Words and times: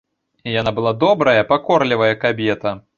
Яна 0.53 0.71
была 0.79 0.93
добрая, 1.05 1.47
пакорлівая 1.55 2.13
кабета. 2.29 2.79